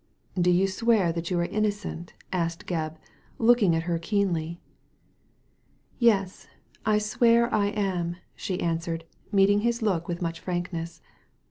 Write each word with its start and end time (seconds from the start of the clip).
"Do 0.35 0.49
you 0.49 0.65
swear 0.65 1.11
that 1.11 1.29
you 1.29 1.39
are 1.41 1.45
innocent? 1.45 2.13
asked 2.33 2.65
Gebb, 2.65 2.95
looking 3.37 3.75
at 3.75 3.83
her 3.83 3.99
keenly. 3.99 4.59
"Yes, 5.99 6.47
I 6.83 6.97
swear 6.97 7.53
I 7.53 7.67
am," 7.67 8.15
she 8.33 8.59
answered, 8.61 9.05
meeting 9.31 9.59
his 9.59 9.83
look 9.83 10.07
with 10.07 10.19
much 10.19 10.39
frankness. 10.39 11.03